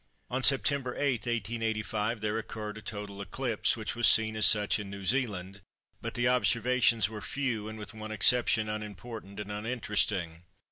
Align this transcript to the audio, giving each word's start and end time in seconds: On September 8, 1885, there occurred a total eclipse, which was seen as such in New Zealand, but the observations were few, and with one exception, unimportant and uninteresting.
On 0.31 0.41
September 0.41 0.95
8, 0.97 1.27
1885, 1.27 2.21
there 2.21 2.39
occurred 2.39 2.75
a 2.75 2.81
total 2.81 3.21
eclipse, 3.21 3.77
which 3.77 3.95
was 3.95 4.07
seen 4.07 4.35
as 4.35 4.47
such 4.47 4.79
in 4.79 4.89
New 4.89 5.05
Zealand, 5.05 5.61
but 6.01 6.15
the 6.15 6.27
observations 6.27 7.07
were 7.07 7.21
few, 7.21 7.67
and 7.67 7.77
with 7.77 7.93
one 7.93 8.11
exception, 8.11 8.67
unimportant 8.67 9.39
and 9.39 9.51
uninteresting. 9.51 10.41